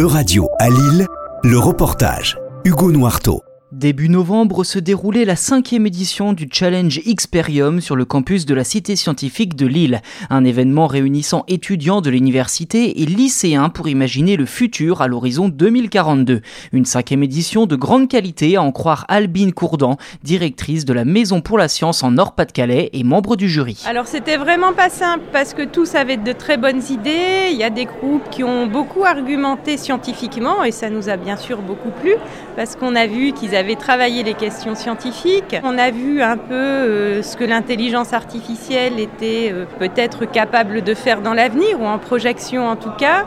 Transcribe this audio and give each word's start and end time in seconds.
Euradio 0.00 0.48
à 0.58 0.70
Lille, 0.70 1.06
le 1.44 1.58
reportage. 1.58 2.38
Hugo 2.64 2.90
Noirteau. 2.90 3.42
Début 3.80 4.10
novembre 4.10 4.62
se 4.62 4.78
déroulait 4.78 5.24
la 5.24 5.36
cinquième 5.36 5.86
édition 5.86 6.34
du 6.34 6.50
Challenge 6.52 7.00
Xperium 7.00 7.80
sur 7.80 7.96
le 7.96 8.04
campus 8.04 8.44
de 8.44 8.52
la 8.52 8.62
Cité 8.62 8.94
scientifique 8.94 9.56
de 9.56 9.66
Lille, 9.66 10.02
un 10.28 10.44
événement 10.44 10.86
réunissant 10.86 11.46
étudiants 11.48 12.02
de 12.02 12.10
l'université 12.10 13.00
et 13.00 13.06
lycéens 13.06 13.70
pour 13.70 13.88
imaginer 13.88 14.36
le 14.36 14.44
futur 14.44 15.00
à 15.00 15.08
l'horizon 15.08 15.48
2042. 15.48 16.42
Une 16.74 16.84
cinquième 16.84 17.22
édition 17.22 17.64
de 17.64 17.74
grande 17.74 18.10
qualité 18.10 18.56
à 18.56 18.62
en 18.62 18.70
croire 18.70 19.06
Albine 19.08 19.54
Courdan, 19.54 19.96
directrice 20.22 20.84
de 20.84 20.92
la 20.92 21.06
Maison 21.06 21.40
pour 21.40 21.56
la 21.56 21.68
Science 21.68 22.02
en 22.02 22.10
Nord-Pas-de-Calais 22.10 22.90
et 22.92 23.02
membre 23.02 23.34
du 23.34 23.48
jury. 23.48 23.82
Alors 23.86 24.08
c'était 24.08 24.36
vraiment 24.36 24.74
pas 24.74 24.90
simple 24.90 25.24
parce 25.32 25.54
que 25.54 25.62
tous 25.62 25.94
avaient 25.94 26.18
de 26.18 26.32
très 26.32 26.58
bonnes 26.58 26.82
idées, 26.90 27.48
il 27.50 27.56
y 27.56 27.64
a 27.64 27.70
des 27.70 27.86
groupes 27.86 28.28
qui 28.30 28.44
ont 28.44 28.66
beaucoup 28.66 29.06
argumenté 29.06 29.78
scientifiquement 29.78 30.64
et 30.64 30.70
ça 30.70 30.90
nous 30.90 31.08
a 31.08 31.16
bien 31.16 31.38
sûr 31.38 31.62
beaucoup 31.62 31.92
plu 32.02 32.12
parce 32.56 32.76
qu'on 32.76 32.94
a 32.94 33.06
vu 33.06 33.32
qu'ils 33.32 33.56
avaient 33.56 33.69
avait 33.70 33.78
travaillé 33.78 34.24
les 34.24 34.34
questions 34.34 34.74
scientifiques. 34.74 35.56
On 35.62 35.78
a 35.78 35.92
vu 35.92 36.22
un 36.22 36.36
peu 36.36 36.54
euh, 36.54 37.22
ce 37.22 37.36
que 37.36 37.44
l'intelligence 37.44 38.12
artificielle 38.12 38.98
était 38.98 39.52
euh, 39.52 39.64
peut-être 39.78 40.24
capable 40.24 40.82
de 40.82 40.92
faire 40.92 41.20
dans 41.20 41.34
l'avenir, 41.34 41.80
ou 41.80 41.86
en 41.86 41.98
projection 41.98 42.66
en 42.66 42.74
tout 42.74 42.90
cas. 42.98 43.26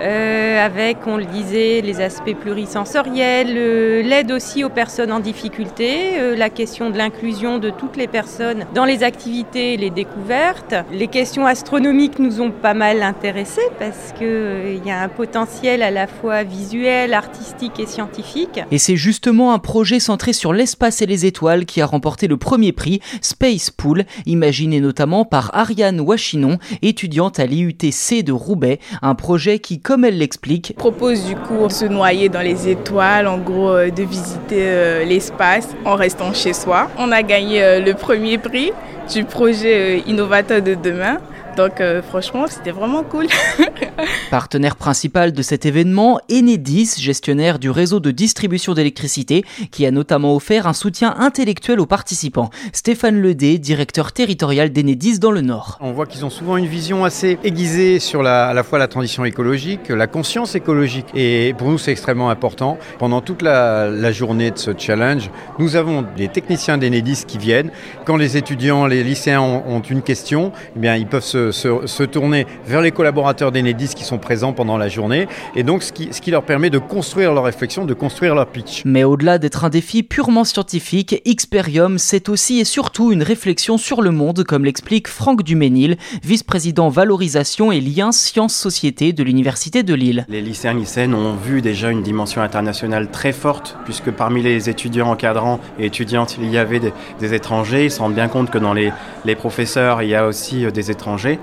Euh, 0.00 0.64
avec, 0.64 1.06
on 1.06 1.16
le 1.16 1.24
disait, 1.24 1.80
les 1.80 2.00
aspects 2.00 2.34
plurisensoriels, 2.34 3.54
euh, 3.56 4.02
l'aide 4.02 4.32
aussi 4.32 4.64
aux 4.64 4.68
personnes 4.68 5.12
en 5.12 5.20
difficulté, 5.20 6.18
euh, 6.18 6.34
la 6.34 6.50
question 6.50 6.90
de 6.90 6.98
l'inclusion 6.98 7.58
de 7.58 7.70
toutes 7.70 7.96
les 7.96 8.08
personnes 8.08 8.66
dans 8.74 8.84
les 8.84 9.04
activités 9.04 9.74
et 9.74 9.76
les 9.76 9.90
découvertes. 9.90 10.74
Les 10.92 11.06
questions 11.06 11.46
astronomiques 11.46 12.18
nous 12.18 12.40
ont 12.40 12.50
pas 12.50 12.74
mal 12.74 13.02
intéressés 13.02 13.60
parce 13.78 14.12
qu'il 14.18 14.84
y 14.84 14.90
a 14.90 15.00
un 15.00 15.08
potentiel 15.08 15.82
à 15.82 15.92
la 15.92 16.08
fois 16.08 16.42
visuel, 16.42 17.14
artistique 17.14 17.78
et 17.78 17.86
scientifique. 17.86 18.60
Et 18.72 18.78
c'est 18.78 18.96
justement 18.96 19.52
un 19.52 19.60
projet 19.60 20.00
centré 20.00 20.32
sur 20.32 20.52
l'espace 20.52 21.02
et 21.02 21.06
les 21.06 21.24
étoiles 21.24 21.66
qui 21.66 21.80
a 21.80 21.86
remporté 21.86 22.26
le 22.26 22.36
premier 22.36 22.72
prix, 22.72 23.00
Space 23.20 23.70
Pool, 23.70 24.04
imaginé 24.26 24.80
notamment 24.80 25.24
par 25.24 25.54
Ariane 25.54 26.00
Wachinon, 26.00 26.58
étudiante 26.82 27.38
à 27.38 27.46
l'IUTC 27.46 28.24
de 28.24 28.32
Roubaix, 28.32 28.80
un 29.00 29.14
projet 29.14 29.60
qui 29.60 29.78
comme 29.84 30.04
elle 30.04 30.18
l'explique. 30.18 30.74
Propose 30.76 31.26
du 31.26 31.36
coup 31.36 31.68
de 31.68 31.72
se 31.72 31.84
noyer 31.84 32.28
dans 32.28 32.40
les 32.40 32.68
étoiles, 32.68 33.28
en 33.28 33.38
gros 33.38 33.68
euh, 33.68 33.90
de 33.90 34.02
visiter 34.02 34.62
euh, 34.62 35.04
l'espace 35.04 35.68
en 35.84 35.94
restant 35.94 36.32
chez 36.32 36.54
soi. 36.54 36.88
On 36.98 37.12
a 37.12 37.22
gagné 37.22 37.62
euh, 37.62 37.80
le 37.80 37.92
premier 37.92 38.38
prix 38.38 38.72
du 39.12 39.24
projet 39.24 40.00
innovateur 40.06 40.62
de 40.62 40.74
demain. 40.74 41.18
Donc 41.56 41.82
franchement, 42.08 42.46
c'était 42.48 42.70
vraiment 42.70 43.02
cool. 43.04 43.26
Partenaire 44.30 44.76
principal 44.76 45.32
de 45.32 45.42
cet 45.42 45.66
événement, 45.66 46.18
Enedis, 46.30 46.96
gestionnaire 46.98 47.58
du 47.58 47.70
réseau 47.70 48.00
de 48.00 48.10
distribution 48.10 48.74
d'électricité, 48.74 49.44
qui 49.70 49.86
a 49.86 49.90
notamment 49.90 50.34
offert 50.34 50.66
un 50.66 50.72
soutien 50.72 51.14
intellectuel 51.18 51.80
aux 51.80 51.86
participants. 51.86 52.50
Stéphane 52.72 53.20
Ledé, 53.20 53.58
directeur 53.58 54.12
territorial 54.12 54.70
d'Enedis 54.70 55.18
dans 55.18 55.30
le 55.30 55.40
Nord. 55.40 55.78
On 55.80 55.92
voit 55.92 56.06
qu'ils 56.06 56.24
ont 56.24 56.30
souvent 56.30 56.56
une 56.56 56.66
vision 56.66 57.04
assez 57.04 57.38
aiguisée 57.44 57.98
sur 57.98 58.22
la, 58.22 58.48
à 58.48 58.54
la 58.54 58.62
fois 58.62 58.78
la 58.78 58.88
transition 58.88 59.24
écologique, 59.24 59.88
la 59.88 60.06
conscience 60.06 60.54
écologique. 60.54 61.06
Et 61.14 61.54
pour 61.56 61.68
nous, 61.70 61.78
c'est 61.78 61.92
extrêmement 61.92 62.30
important. 62.30 62.78
Pendant 62.98 63.20
toute 63.20 63.42
la, 63.42 63.88
la, 63.88 64.12
journée 64.12 64.50
de 64.50 64.58
ce 64.58 64.70
challenge, 64.76 65.30
nous 65.58 65.76
avons 65.76 66.04
des 66.16 66.28
techniciens 66.28 66.78
d'Enedis 66.78 67.24
qui 67.26 67.38
viennent. 67.38 67.70
Quand 68.04 68.16
les 68.16 68.36
étudiants, 68.36 68.86
les 68.86 69.02
lycéens 69.02 69.40
ont, 69.40 69.62
ont 69.66 69.80
une 69.80 70.02
question, 70.02 70.52
eh 70.76 70.78
bien, 70.78 70.96
ils 70.96 71.06
peuvent 71.06 71.22
se, 71.24 71.43
se, 71.52 71.86
se 71.86 72.02
tourner 72.02 72.46
vers 72.66 72.80
les 72.80 72.90
collaborateurs 72.90 73.52
d'Enedis 73.52 73.94
qui 73.94 74.04
sont 74.04 74.18
présents 74.18 74.52
pendant 74.52 74.76
la 74.76 74.88
journée, 74.88 75.28
et 75.56 75.62
donc 75.62 75.82
ce 75.82 75.92
qui, 75.92 76.08
ce 76.12 76.20
qui 76.20 76.30
leur 76.30 76.42
permet 76.42 76.70
de 76.70 76.78
construire 76.78 77.32
leur 77.32 77.44
réflexion, 77.44 77.84
de 77.84 77.94
construire 77.94 78.34
leur 78.34 78.46
pitch. 78.46 78.82
Mais 78.84 79.04
au-delà 79.04 79.38
d'être 79.38 79.64
un 79.64 79.70
défi 79.70 80.02
purement 80.02 80.44
scientifique, 80.44 81.22
Xperium, 81.26 81.98
c'est 81.98 82.28
aussi 82.28 82.60
et 82.60 82.64
surtout 82.64 83.12
une 83.12 83.22
réflexion 83.22 83.78
sur 83.78 84.02
le 84.02 84.10
monde, 84.10 84.44
comme 84.44 84.64
l'explique 84.64 85.08
Franck 85.08 85.42
Duménil, 85.42 85.96
vice-président 86.22 86.88
valorisation 86.88 87.72
et 87.72 87.80
liens 87.80 88.12
sciences-société 88.12 89.12
de 89.12 89.22
l'Université 89.22 89.82
de 89.82 89.94
Lille. 89.94 90.26
Les 90.28 90.40
lycéens 90.40 90.74
lycéennes 90.74 91.14
ont 91.14 91.34
vu 91.34 91.62
déjà 91.62 91.90
une 91.90 92.02
dimension 92.02 92.42
internationale 92.42 93.10
très 93.10 93.32
forte, 93.32 93.76
puisque 93.84 94.10
parmi 94.10 94.42
les 94.42 94.68
étudiants 94.68 95.10
encadrants 95.10 95.60
et 95.78 95.86
étudiantes, 95.86 96.36
il 96.40 96.50
y 96.50 96.58
avait 96.58 96.80
des, 96.80 96.92
des 97.20 97.34
étrangers. 97.34 97.84
Ils 97.84 97.90
se 97.90 98.00
rendent 98.00 98.14
bien 98.14 98.28
compte 98.28 98.50
que 98.50 98.58
dans 98.58 98.72
les, 98.72 98.92
les 99.24 99.34
professeurs, 99.34 100.02
il 100.02 100.08
y 100.08 100.14
a 100.14 100.26
aussi 100.26 100.64
euh, 100.64 100.70
des 100.70 100.90
étrangers. 100.90 101.33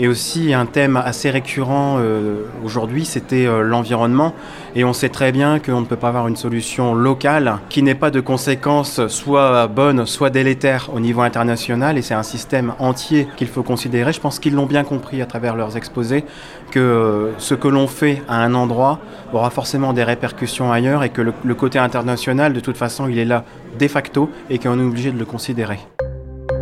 Et 0.00 0.06
aussi 0.06 0.54
un 0.54 0.66
thème 0.66 0.96
assez 0.96 1.28
récurrent 1.28 1.96
euh, 1.98 2.44
aujourd'hui, 2.64 3.04
c'était 3.04 3.46
euh, 3.46 3.62
l'environnement. 3.62 4.32
Et 4.76 4.84
on 4.84 4.92
sait 4.92 5.08
très 5.08 5.32
bien 5.32 5.58
qu'on 5.58 5.80
ne 5.80 5.86
peut 5.86 5.96
pas 5.96 6.08
avoir 6.08 6.28
une 6.28 6.36
solution 6.36 6.94
locale 6.94 7.58
qui 7.68 7.82
n'ait 7.82 7.96
pas 7.96 8.12
de 8.12 8.20
conséquences 8.20 9.08
soit 9.08 9.66
bonnes, 9.66 10.06
soit 10.06 10.30
délétères 10.30 10.90
au 10.94 11.00
niveau 11.00 11.22
international. 11.22 11.98
Et 11.98 12.02
c'est 12.02 12.14
un 12.14 12.22
système 12.22 12.74
entier 12.78 13.26
qu'il 13.36 13.48
faut 13.48 13.64
considérer. 13.64 14.12
Je 14.12 14.20
pense 14.20 14.38
qu'ils 14.38 14.54
l'ont 14.54 14.66
bien 14.66 14.84
compris 14.84 15.20
à 15.20 15.26
travers 15.26 15.56
leurs 15.56 15.76
exposés, 15.76 16.24
que 16.70 16.78
euh, 16.78 17.32
ce 17.38 17.54
que 17.54 17.66
l'on 17.66 17.88
fait 17.88 18.22
à 18.28 18.40
un 18.44 18.54
endroit 18.54 19.00
aura 19.32 19.50
forcément 19.50 19.92
des 19.92 20.04
répercussions 20.04 20.70
ailleurs 20.70 21.02
et 21.02 21.08
que 21.08 21.22
le, 21.22 21.32
le 21.42 21.54
côté 21.56 21.80
international, 21.80 22.52
de 22.52 22.60
toute 22.60 22.76
façon, 22.76 23.08
il 23.08 23.18
est 23.18 23.24
là 23.24 23.44
de 23.76 23.88
facto 23.88 24.30
et 24.48 24.60
qu'on 24.60 24.78
est 24.78 24.84
obligé 24.84 25.10
de 25.10 25.18
le 25.18 25.24
considérer. 25.24 25.80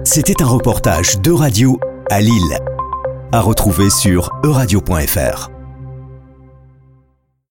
C'était 0.05 0.43
un 0.43 0.47
reportage 0.47 1.21
de 1.21 1.33
radio 1.33 1.79
à 2.11 2.21
Lille 2.21 2.59
à 3.33 3.41
retrouver 3.41 3.91
sur 3.91 4.31
euradio.fr. 4.45 5.56